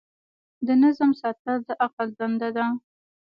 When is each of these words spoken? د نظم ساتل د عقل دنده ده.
د 0.67 0.67
نظم 0.83 1.11
ساتل 1.21 1.57
د 1.67 1.69
عقل 1.85 2.07
دنده 2.19 2.49
ده. 2.57 2.65